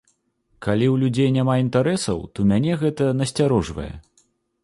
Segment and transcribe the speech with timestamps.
[0.65, 3.91] Калі ў людзей няма інтарэсаў, то мяне гэта насцярожвае.